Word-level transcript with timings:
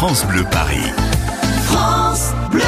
France 0.00 0.26
Bleu 0.26 0.44
Paris. 0.50 0.80
France 1.64 2.32
Bleu. 2.50 2.62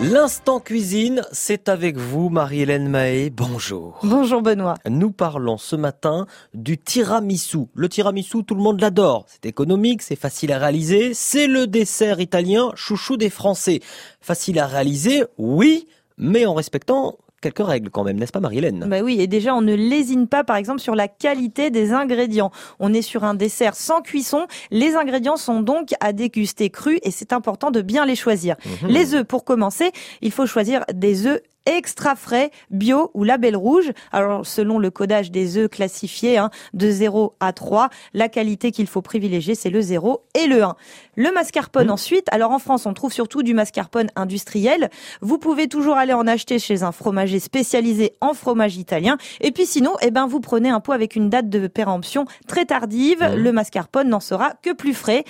L'instant 0.00 0.60
cuisine, 0.60 1.22
c'est 1.32 1.70
avec 1.70 1.96
vous, 1.96 2.28
Marie-Hélène 2.28 2.88
Mahé. 2.88 3.30
Bonjour. 3.30 3.98
Bonjour 4.02 4.42
Benoît. 4.42 4.74
Nous 4.86 5.12
parlons 5.12 5.56
ce 5.56 5.76
matin 5.76 6.26
du 6.52 6.76
tiramisu. 6.76 7.68
Le 7.74 7.88
tiramisu, 7.88 8.44
tout 8.44 8.54
le 8.54 8.60
monde 8.60 8.82
l'adore. 8.82 9.24
C'est 9.28 9.46
économique, 9.46 10.02
c'est 10.02 10.14
facile 10.14 10.52
à 10.52 10.58
réaliser. 10.58 11.14
C'est 11.14 11.46
le 11.46 11.66
dessert 11.66 12.20
italien 12.20 12.70
chouchou 12.74 13.16
des 13.16 13.30
Français. 13.30 13.80
Facile 14.20 14.58
à 14.58 14.66
réaliser, 14.66 15.24
oui, 15.38 15.88
mais 16.18 16.44
en 16.44 16.52
respectant 16.52 17.16
quelques 17.42 17.66
règles 17.66 17.90
quand 17.90 18.04
même, 18.04 18.18
n'est-ce 18.18 18.32
pas 18.32 18.40
Marie-Hélène? 18.40 18.86
Bah 18.88 19.00
oui, 19.02 19.20
et 19.20 19.26
déjà 19.26 19.54
on 19.54 19.60
ne 19.60 19.74
lésine 19.74 20.26
pas 20.26 20.44
par 20.44 20.56
exemple 20.56 20.80
sur 20.80 20.94
la 20.94 21.08
qualité 21.08 21.70
des 21.70 21.92
ingrédients. 21.92 22.50
On 22.78 22.94
est 22.94 23.02
sur 23.02 23.24
un 23.24 23.34
dessert 23.34 23.74
sans 23.74 24.00
cuisson, 24.00 24.46
les 24.70 24.94
ingrédients 24.96 25.36
sont 25.36 25.60
donc 25.60 25.90
à 26.00 26.14
déguster 26.14 26.70
crus 26.70 27.00
et 27.02 27.10
c'est 27.10 27.34
important 27.34 27.70
de 27.70 27.82
bien 27.82 28.06
les 28.06 28.16
choisir. 28.16 28.56
Mhm. 28.82 28.88
Les 28.88 29.14
œufs 29.14 29.24
pour 29.24 29.44
commencer, 29.44 29.92
il 30.22 30.32
faut 30.32 30.46
choisir 30.46 30.84
des 30.94 31.26
œufs 31.26 31.42
extra 31.66 32.14
frais, 32.16 32.50
bio 32.70 33.10
ou 33.14 33.24
label 33.24 33.56
rouge. 33.56 33.92
Alors 34.10 34.46
selon 34.46 34.78
le 34.78 34.90
codage 34.90 35.30
des 35.30 35.56
œufs 35.56 35.68
classifiés 35.68 36.38
hein, 36.38 36.50
de 36.74 36.90
0 36.90 37.34
à 37.40 37.52
3, 37.52 37.88
la 38.14 38.28
qualité 38.28 38.70
qu'il 38.70 38.86
faut 38.86 39.02
privilégier 39.02 39.54
c'est 39.54 39.70
le 39.70 39.80
0 39.80 40.24
et 40.34 40.46
le 40.46 40.62
1. 40.62 40.76
Le 41.16 41.30
mascarpone 41.32 41.90
ensuite, 41.90 42.26
alors 42.30 42.50
en 42.50 42.58
France 42.58 42.86
on 42.86 42.94
trouve 42.94 43.12
surtout 43.12 43.42
du 43.42 43.54
mascarpone 43.54 44.08
industriel. 44.16 44.90
Vous 45.20 45.38
pouvez 45.38 45.68
toujours 45.68 45.96
aller 45.96 46.12
en 46.12 46.26
acheter 46.26 46.58
chez 46.58 46.82
un 46.82 46.92
fromager 46.92 47.31
spécialisé 47.40 48.12
en 48.20 48.34
fromage 48.34 48.76
italien. 48.76 49.16
Et 49.40 49.52
puis 49.52 49.66
sinon, 49.66 49.92
eh 50.02 50.10
ben 50.10 50.26
vous 50.26 50.40
prenez 50.40 50.68
un 50.68 50.80
pot 50.80 50.92
avec 50.92 51.16
une 51.16 51.30
date 51.30 51.48
de 51.48 51.66
péremption 51.66 52.24
très 52.46 52.64
tardive. 52.64 53.24
Le 53.36 53.52
mascarpone 53.52 54.08
n'en 54.08 54.20
sera 54.20 54.54
que 54.62 54.72
plus 54.72 54.94
frais. 54.94 55.24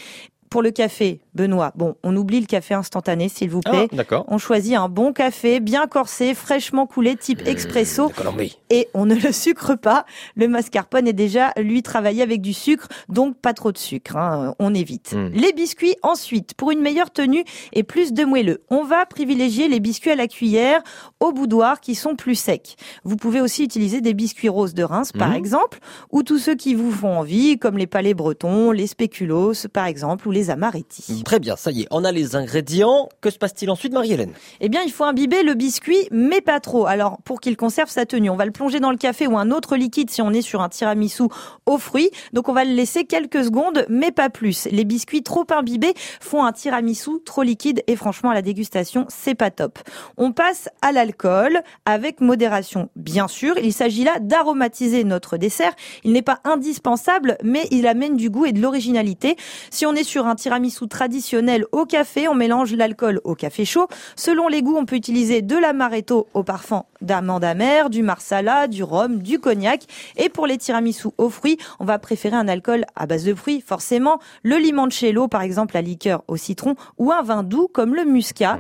Pour 0.52 0.60
le 0.60 0.70
café, 0.70 1.20
Benoît, 1.34 1.72
bon, 1.76 1.94
on 2.02 2.14
oublie 2.14 2.38
le 2.38 2.44
café 2.44 2.74
instantané, 2.74 3.30
s'il 3.30 3.48
vous 3.48 3.60
plaît. 3.62 3.88
Ah, 3.90 3.96
d'accord. 3.96 4.26
On 4.28 4.36
choisit 4.36 4.74
un 4.76 4.90
bon 4.90 5.14
café, 5.14 5.60
bien 5.60 5.86
corsé, 5.86 6.34
fraîchement 6.34 6.86
coulé, 6.86 7.16
type 7.16 7.40
expresso. 7.46 8.08
de 8.08 8.12
Colombie. 8.12 8.58
Et 8.68 8.88
on 8.92 9.06
ne 9.06 9.14
le 9.14 9.32
sucre 9.32 9.74
pas. 9.76 10.04
Le 10.36 10.48
mascarpone 10.48 11.08
est 11.08 11.14
déjà, 11.14 11.52
lui, 11.56 11.82
travaillé 11.82 12.22
avec 12.22 12.42
du 12.42 12.52
sucre, 12.52 12.88
donc 13.08 13.34
pas 13.38 13.54
trop 13.54 13.72
de 13.72 13.78
sucre. 13.78 14.14
hein, 14.18 14.54
on 14.58 14.74
évite. 14.74 15.14
Mm. 15.14 15.28
Les 15.32 15.54
biscuits, 15.54 15.96
ensuite, 16.02 16.52
pour 16.52 16.70
une 16.70 16.80
meilleure 16.80 17.10
tenue 17.10 17.44
et 17.72 17.82
plus 17.82 18.12
de 18.12 18.24
moelleux, 18.24 18.60
on 18.68 18.84
va 18.84 19.06
privilégier 19.06 19.68
les 19.68 19.80
biscuits 19.80 20.10
à 20.10 20.16
la 20.16 20.26
cuillère, 20.28 20.82
au 21.20 21.32
boudoir, 21.32 21.80
qui 21.80 21.94
sont 21.94 22.14
plus 22.14 22.34
secs. 22.34 22.76
Vous 23.04 23.16
pouvez 23.16 23.40
aussi 23.40 23.64
utiliser 23.64 24.02
des 24.02 24.12
biscuits 24.12 24.50
roses 24.50 24.74
de 24.74 24.82
Reims, 24.82 25.12
par 25.18 25.30
Mhm. 25.30 25.36
exemple, 25.36 25.78
ou 26.10 26.22
tous 26.22 26.38
ceux 26.38 26.56
qui 26.56 26.74
vous 26.74 26.90
font 26.92 27.16
envie, 27.20 27.58
comme 27.58 27.78
les 27.78 27.86
palais 27.86 28.12
bretons, 28.12 28.70
les 28.70 28.86
spéculoos, 28.86 29.54
par 29.72 29.86
exemple, 29.86 30.28
ou 30.28 30.30
les 30.30 30.41
amaretti. 30.50 31.22
Très 31.24 31.38
bien, 31.38 31.56
ça 31.56 31.70
y 31.70 31.82
est, 31.82 31.88
on 31.90 32.04
a 32.04 32.12
les 32.12 32.36
ingrédients. 32.36 33.08
Que 33.20 33.30
se 33.30 33.38
passe-t-il 33.38 33.70
ensuite, 33.70 33.92
Marie-Hélène? 33.92 34.32
Eh 34.60 34.68
bien, 34.68 34.82
il 34.84 34.92
faut 34.92 35.04
imbiber 35.04 35.42
le 35.42 35.54
biscuit, 35.54 36.08
mais 36.10 36.40
pas 36.40 36.60
trop. 36.60 36.86
Alors, 36.86 37.18
pour 37.24 37.40
qu'il 37.40 37.56
conserve 37.56 37.90
sa 37.90 38.06
tenue, 38.06 38.30
on 38.30 38.36
va 38.36 38.44
le 38.44 38.52
plonger 38.52 38.80
dans 38.80 38.90
le 38.90 38.96
café 38.96 39.26
ou 39.26 39.38
un 39.38 39.50
autre 39.50 39.76
liquide 39.76 40.10
si 40.10 40.22
on 40.22 40.30
est 40.30 40.42
sur 40.42 40.62
un 40.62 40.68
tiramisu 40.68 41.24
aux 41.66 41.78
fruits. 41.78 42.10
Donc, 42.32 42.48
on 42.48 42.52
va 42.52 42.64
le 42.64 42.72
laisser 42.72 43.04
quelques 43.04 43.44
secondes, 43.44 43.86
mais 43.88 44.10
pas 44.10 44.30
plus. 44.30 44.66
Les 44.70 44.84
biscuits 44.84 45.22
trop 45.22 45.46
imbibés 45.50 45.94
font 46.20 46.44
un 46.44 46.52
tiramisu 46.52 47.22
trop 47.24 47.42
liquide 47.42 47.82
et 47.86 47.96
franchement, 47.96 48.30
à 48.30 48.34
la 48.34 48.42
dégustation, 48.42 49.06
c'est 49.08 49.34
pas 49.34 49.50
top. 49.50 49.78
On 50.16 50.32
passe 50.32 50.68
à 50.80 50.92
l'alcool 50.92 51.60
avec 51.84 52.20
modération, 52.20 52.88
bien 52.96 53.28
sûr. 53.28 53.56
Il 53.58 53.72
s'agit 53.72 54.04
là 54.04 54.18
d'aromatiser 54.20 55.04
notre 55.04 55.36
dessert. 55.36 55.72
Il 56.04 56.12
n'est 56.12 56.22
pas 56.22 56.40
indispensable, 56.44 57.38
mais 57.42 57.66
il 57.70 57.86
amène 57.86 58.16
du 58.16 58.30
goût 58.30 58.46
et 58.46 58.52
de 58.52 58.60
l'originalité. 58.60 59.36
Si 59.70 59.86
on 59.86 59.94
est 59.94 60.04
sur 60.04 60.26
un 60.26 60.31
tiramisu 60.34 60.88
traditionnel 60.88 61.64
au 61.72 61.84
café, 61.84 62.28
on 62.28 62.34
mélange 62.34 62.74
l'alcool 62.74 63.20
au 63.24 63.34
café 63.34 63.64
chaud. 63.64 63.88
Selon 64.16 64.48
les 64.48 64.62
goûts, 64.62 64.76
on 64.76 64.84
peut 64.84 64.96
utiliser 64.96 65.42
de 65.42 65.56
l'amaretto 65.56 66.28
au 66.34 66.42
parfum 66.42 66.84
d'amande 67.00 67.44
amère, 67.44 67.90
du 67.90 68.02
marsala, 68.02 68.68
du 68.68 68.82
rhum, 68.82 69.22
du 69.22 69.38
cognac. 69.38 69.84
Et 70.16 70.28
pour 70.28 70.46
les 70.46 70.56
tiramisu 70.56 71.08
aux 71.18 71.30
fruits, 71.30 71.58
on 71.80 71.84
va 71.84 71.98
préférer 71.98 72.36
un 72.36 72.48
alcool 72.48 72.84
à 72.94 73.06
base 73.06 73.24
de 73.24 73.34
fruits, 73.34 73.60
forcément. 73.60 74.18
Le 74.42 74.56
limoncello, 74.56 75.28
par 75.28 75.42
exemple, 75.42 75.74
la 75.74 75.82
liqueur 75.82 76.22
au 76.28 76.36
citron, 76.36 76.74
ou 76.98 77.12
un 77.12 77.22
vin 77.22 77.42
doux 77.42 77.68
comme 77.72 77.94
le 77.94 78.04
muscat. 78.04 78.58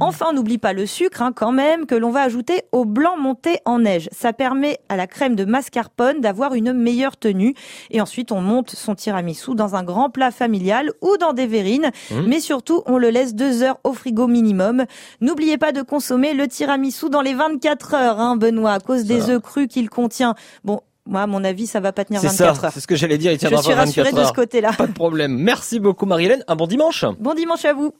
Enfin, 0.00 0.26
on 0.30 0.32
n'oublie 0.32 0.58
pas 0.58 0.72
le 0.72 0.86
sucre, 0.86 1.22
hein, 1.22 1.32
quand 1.32 1.52
même, 1.52 1.86
que 1.86 1.94
l'on 1.94 2.10
va 2.10 2.22
ajouter 2.22 2.62
au 2.72 2.84
blanc 2.84 3.16
monté 3.16 3.60
en 3.64 3.78
neige. 3.80 4.08
Ça 4.12 4.32
permet 4.32 4.78
à 4.88 4.96
la 4.96 5.06
crème 5.06 5.36
de 5.36 5.44
mascarpone 5.44 6.20
d'avoir 6.20 6.54
une 6.54 6.72
meilleure 6.72 7.16
tenue. 7.16 7.54
Et 7.90 8.00
ensuite, 8.00 8.32
on 8.32 8.40
monte 8.40 8.70
son 8.70 8.94
tiramisu 8.94 9.54
dans 9.54 9.76
un 9.76 9.82
grand 9.82 10.10
plat 10.10 10.30
familial 10.30 10.90
ou 11.04 11.16
dans 11.18 11.32
des 11.32 11.46
verrines. 11.46 11.90
Mais 12.26 12.40
surtout, 12.40 12.82
on 12.86 12.98
le 12.98 13.10
laisse 13.10 13.34
deux 13.36 13.62
heures 13.62 13.78
au 13.84 13.92
frigo 13.92 14.26
minimum. 14.26 14.84
N'oubliez 15.20 15.58
pas 15.58 15.70
de 15.70 15.82
consommer 15.82 16.34
le 16.34 16.48
tiramisu 16.48 17.10
dans 17.10 17.20
les 17.22 17.34
24 17.34 17.94
heures, 17.94 18.18
hein, 18.20 18.36
Benoît, 18.36 18.72
à 18.72 18.80
cause 18.80 19.04
des 19.04 19.30
œufs 19.30 19.40
crus 19.40 19.68
qu'il 19.68 19.88
contient. 19.90 20.34
Bon, 20.64 20.80
moi, 21.06 21.20
à 21.20 21.26
mon 21.26 21.44
avis, 21.44 21.66
ça 21.66 21.80
va 21.80 21.92
pas 21.92 22.04
tenir 22.04 22.20
C'est 22.20 22.28
24 22.28 22.60
ça, 22.60 22.66
heures. 22.66 22.72
c'est 22.72 22.80
ce 22.80 22.86
que 22.86 22.96
j'allais 22.96 23.18
dire, 23.18 23.30
il 23.30 23.34
Je 23.34 23.40
tiendra 23.40 23.62
suis 23.62 23.72
pas 23.72 23.78
rassurée 23.80 24.10
24 24.10 24.22
de 24.22 24.28
ce 24.28 24.32
côté-là. 24.32 24.72
Pas 24.72 24.86
de 24.86 24.92
problème. 24.92 25.36
Merci 25.36 25.78
beaucoup, 25.78 26.06
Marie-Hélène. 26.06 26.42
Un 26.48 26.56
bon 26.56 26.66
dimanche. 26.66 27.04
Bon 27.20 27.34
dimanche 27.34 27.64
à 27.66 27.74
vous. 27.74 27.92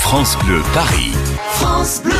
France 0.00 0.38
Bleu 0.44 0.62
Paris. 0.72 1.12
France 1.54 2.00
Bleu. 2.04 2.14